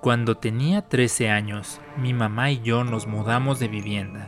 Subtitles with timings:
[0.00, 4.26] Cuando tenía 13 años, mi mamá y yo nos mudamos de vivienda.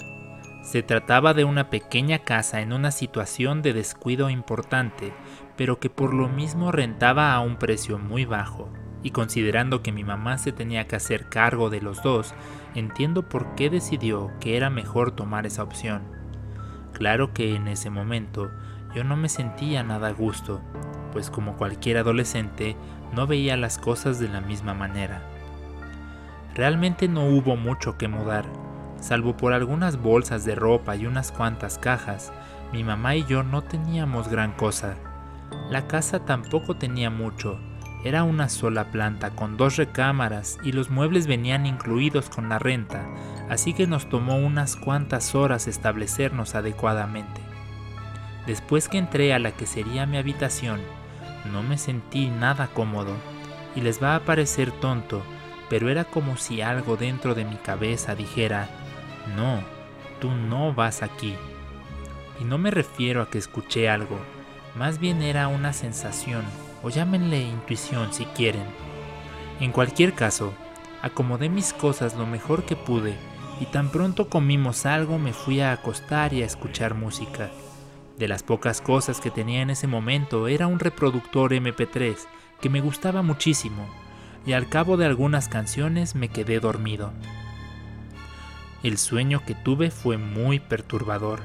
[0.64, 5.12] Se trataba de una pequeña casa en una situación de descuido importante,
[5.56, 8.68] pero que por lo mismo rentaba a un precio muy bajo.
[9.04, 12.34] Y considerando que mi mamá se tenía que hacer cargo de los dos,
[12.74, 16.02] entiendo por qué decidió que era mejor tomar esa opción.
[16.92, 18.50] Claro que en ese momento
[18.92, 20.60] yo no me sentía nada a gusto,
[21.12, 22.76] pues como cualquier adolescente
[23.14, 25.29] no veía las cosas de la misma manera.
[26.54, 28.44] Realmente no hubo mucho que mudar,
[29.00, 32.32] salvo por algunas bolsas de ropa y unas cuantas cajas.
[32.72, 34.96] Mi mamá y yo no teníamos gran cosa.
[35.70, 37.58] La casa tampoco tenía mucho.
[38.04, 43.06] Era una sola planta con dos recámaras y los muebles venían incluidos con la renta,
[43.50, 47.42] así que nos tomó unas cuantas horas establecernos adecuadamente.
[48.46, 50.80] Después que entré a la que sería mi habitación,
[51.52, 53.14] no me sentí nada cómodo
[53.76, 55.22] y les va a parecer tonto,
[55.70, 58.68] pero era como si algo dentro de mi cabeza dijera,
[59.36, 59.62] no,
[60.20, 61.36] tú no vas aquí.
[62.40, 64.18] Y no me refiero a que escuché algo,
[64.74, 66.42] más bien era una sensación,
[66.82, 68.64] o llámenle intuición si quieren.
[69.60, 70.52] En cualquier caso,
[71.02, 73.14] acomodé mis cosas lo mejor que pude
[73.60, 77.48] y tan pronto comimos algo me fui a acostar y a escuchar música.
[78.18, 82.16] De las pocas cosas que tenía en ese momento era un reproductor MP3
[82.60, 83.88] que me gustaba muchísimo
[84.46, 87.12] y al cabo de algunas canciones me quedé dormido.
[88.82, 91.40] El sueño que tuve fue muy perturbador.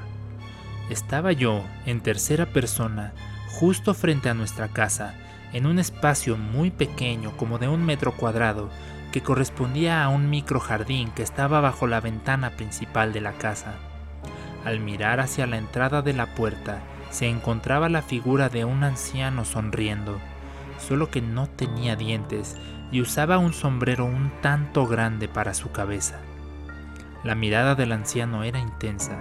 [0.88, 3.12] Estaba yo, en tercera persona,
[3.48, 5.14] justo frente a nuestra casa,
[5.52, 8.70] en un espacio muy pequeño como de un metro cuadrado,
[9.12, 13.74] que correspondía a un micro jardín que estaba bajo la ventana principal de la casa.
[14.64, 16.80] Al mirar hacia la entrada de la puerta,
[17.10, 20.18] se encontraba la figura de un anciano sonriendo,
[20.78, 22.56] solo que no tenía dientes
[22.90, 26.20] y usaba un sombrero un tanto grande para su cabeza.
[27.24, 29.18] La mirada del anciano era intensa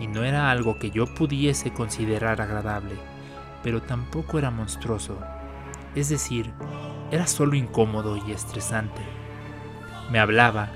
[0.00, 2.96] y no era algo que yo pudiese considerar agradable,
[3.62, 5.18] pero tampoco era monstruoso.
[5.94, 6.52] Es decir,
[7.10, 9.00] era solo incómodo y estresante.
[10.10, 10.70] Me hablaba,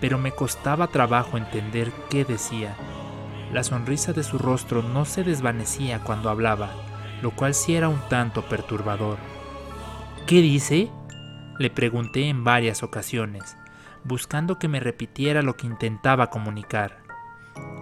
[0.00, 2.76] pero me costaba trabajo entender qué decía.
[3.52, 6.70] La sonrisa de su rostro no se desvanecía cuando hablaba,
[7.22, 9.16] lo cual sí era un tanto perturbador.
[10.26, 10.90] ¿Qué dice?
[11.58, 13.56] Le pregunté en varias ocasiones,
[14.04, 16.98] buscando que me repitiera lo que intentaba comunicar.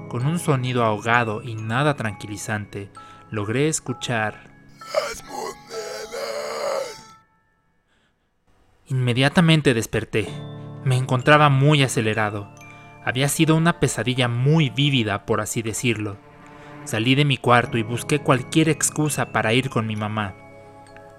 [0.08, 2.90] Con un sonido ahogado y nada tranquilizante,
[3.30, 4.50] logré escuchar...
[8.88, 10.28] Inmediatamente desperté.
[10.84, 12.54] Me encontraba muy acelerado.
[13.04, 16.16] Había sido una pesadilla muy vívida, por así decirlo.
[16.84, 20.45] Salí de mi cuarto y busqué cualquier excusa para ir con mi mamá.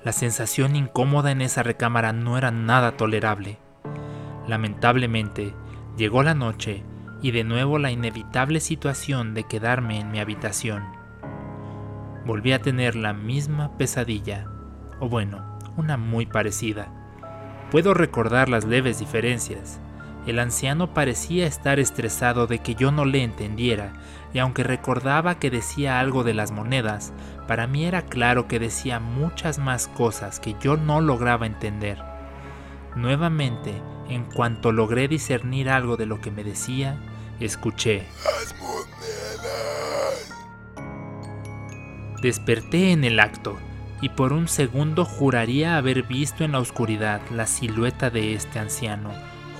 [0.07, 3.57] La sensación incómoda en esa recámara no era nada tolerable.
[4.47, 5.53] Lamentablemente,
[5.97, 6.85] llegó la noche
[7.21, 10.85] y de nuevo la inevitable situación de quedarme en mi habitación.
[12.25, 14.47] Volví a tener la misma pesadilla,
[15.01, 16.87] o bueno, una muy parecida.
[17.69, 19.81] Puedo recordar las leves diferencias.
[20.27, 23.93] El anciano parecía estar estresado de que yo no le entendiera,
[24.33, 27.13] y aunque recordaba que decía algo de las monedas,
[27.47, 31.97] para mí era claro que decía muchas más cosas que yo no lograba entender.
[32.97, 36.97] Nuevamente, en cuanto logré discernir algo de lo que me decía,
[37.39, 38.05] escuché.
[38.25, 38.87] Las monedas.
[42.21, 43.57] Desperté en el acto
[44.01, 49.11] y por un segundo juraría haber visto en la oscuridad la silueta de este anciano,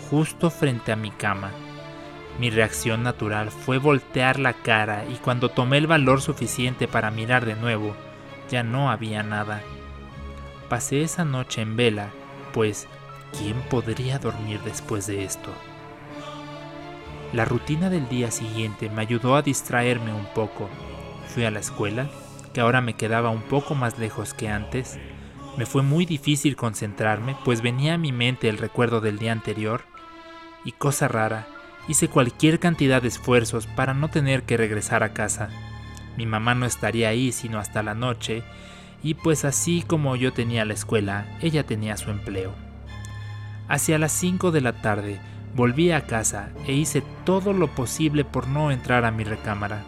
[0.10, 1.52] justo frente a mi cama.
[2.40, 7.46] Mi reacción natural fue voltear la cara y cuando tomé el valor suficiente para mirar
[7.46, 7.96] de nuevo,
[8.50, 9.62] ya no había nada.
[10.70, 12.10] Pasé esa noche en vela,
[12.54, 12.88] pues
[13.38, 15.52] ¿quién podría dormir después de esto?
[17.34, 20.70] La rutina del día siguiente me ayudó a distraerme un poco.
[21.34, 22.08] Fui a la escuela,
[22.54, 24.98] que ahora me quedaba un poco más lejos que antes.
[25.58, 29.84] Me fue muy difícil concentrarme, pues venía a mi mente el recuerdo del día anterior.
[30.66, 31.48] Y cosa rara,
[31.88, 35.50] hice cualquier cantidad de esfuerzos para no tener que regresar a casa.
[36.18, 38.44] Mi mamá no estaría ahí sino hasta la noche,
[39.04, 42.54] y pues así como yo tenía la escuela, ella tenía su empleo.
[43.68, 45.20] Hacia las 5 de la tarde
[45.56, 49.84] volví a casa e hice todo lo posible por no entrar a mi recámara.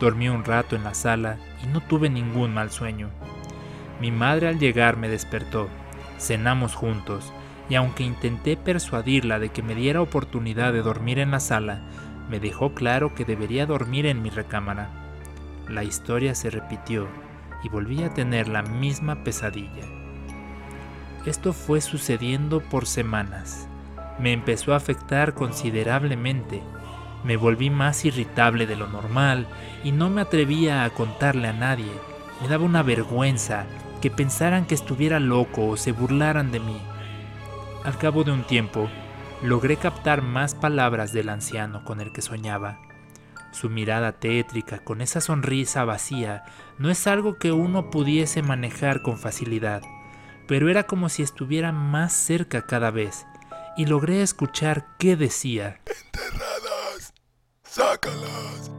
[0.00, 3.10] Dormí un rato en la sala y no tuve ningún mal sueño.
[4.00, 5.68] Mi madre al llegar me despertó,
[6.18, 7.32] cenamos juntos,
[7.68, 11.80] y aunque intenté persuadirla de que me diera oportunidad de dormir en la sala,
[12.28, 14.90] me dejó claro que debería dormir en mi recámara.
[15.68, 17.08] La historia se repitió
[17.62, 19.84] y volví a tener la misma pesadilla.
[21.24, 23.68] Esto fue sucediendo por semanas,
[24.18, 26.62] me empezó a afectar considerablemente.
[27.24, 29.46] Me volví más irritable de lo normal
[29.82, 31.90] y no me atrevía a contarle a nadie.
[32.40, 33.64] Me daba una vergüenza
[34.00, 36.76] que pensaran que estuviera loco o se burlaran de mí.
[37.84, 38.88] Al cabo de un tiempo,
[39.42, 42.80] logré captar más palabras del anciano con el que soñaba.
[43.52, 46.44] Su mirada tétrica, con esa sonrisa vacía,
[46.78, 49.82] no es algo que uno pudiese manejar con facilidad,
[50.48, 53.26] pero era como si estuviera más cerca cada vez,
[53.76, 55.82] y logré escuchar qué decía.
[55.84, 57.12] Enterradas.
[57.64, 58.72] Sácalas.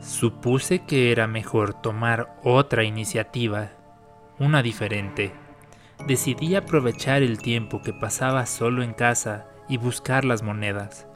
[0.00, 3.72] Supuse que era mejor tomar otra iniciativa,
[4.38, 5.34] una diferente.
[6.06, 11.06] Decidí aprovechar el tiempo que pasaba solo en casa y buscar las monedas.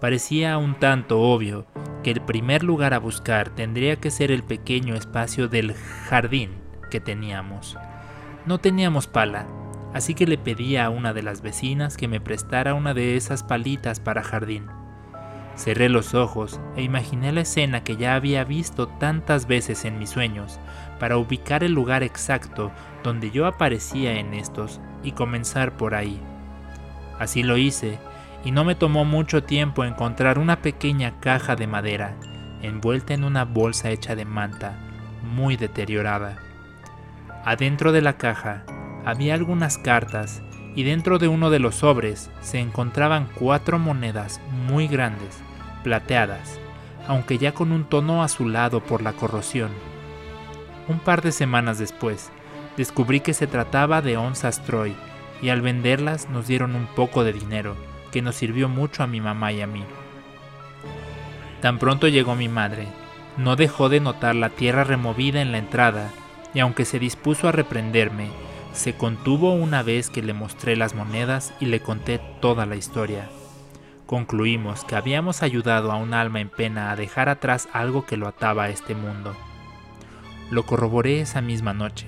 [0.00, 1.66] Parecía un tanto obvio
[2.02, 6.50] que el primer lugar a buscar tendría que ser el pequeño espacio del jardín
[6.90, 7.76] que teníamos.
[8.46, 9.46] No teníamos pala,
[9.92, 13.42] así que le pedí a una de las vecinas que me prestara una de esas
[13.42, 14.77] palitas para jardín.
[15.58, 20.10] Cerré los ojos e imaginé la escena que ya había visto tantas veces en mis
[20.10, 20.60] sueños
[21.00, 22.70] para ubicar el lugar exacto
[23.02, 26.20] donde yo aparecía en estos y comenzar por ahí.
[27.18, 27.98] Así lo hice
[28.44, 32.14] y no me tomó mucho tiempo encontrar una pequeña caja de madera
[32.62, 34.78] envuelta en una bolsa hecha de manta,
[35.22, 36.38] muy deteriorada.
[37.44, 38.64] Adentro de la caja
[39.04, 40.40] había algunas cartas
[40.76, 45.42] y dentro de uno de los sobres se encontraban cuatro monedas muy grandes,
[45.78, 46.58] plateadas,
[47.06, 49.70] aunque ya con un tono azulado por la corrosión.
[50.88, 52.30] Un par de semanas después,
[52.76, 54.94] descubrí que se trataba de onzas Troy
[55.42, 57.76] y al venderlas nos dieron un poco de dinero
[58.10, 59.84] que nos sirvió mucho a mi mamá y a mí.
[61.60, 62.86] Tan pronto llegó mi madre,
[63.36, 66.10] no dejó de notar la tierra removida en la entrada
[66.54, 68.28] y aunque se dispuso a reprenderme,
[68.72, 73.28] se contuvo una vez que le mostré las monedas y le conté toda la historia.
[74.08, 78.26] Concluimos que habíamos ayudado a un alma en pena a dejar atrás algo que lo
[78.26, 79.36] ataba a este mundo.
[80.50, 82.06] Lo corroboré esa misma noche,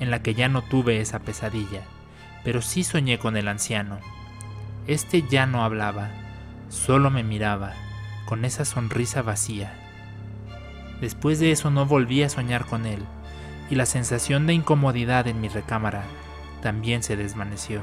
[0.00, 1.80] en la que ya no tuve esa pesadilla,
[2.44, 4.00] pero sí soñé con el anciano,
[4.86, 6.10] este ya no hablaba,
[6.68, 7.72] solo me miraba,
[8.26, 9.72] con esa sonrisa vacía.
[11.00, 13.02] Después de eso no volví a soñar con él,
[13.70, 16.02] y la sensación de incomodidad en mi recámara
[16.60, 17.80] también se desvaneció.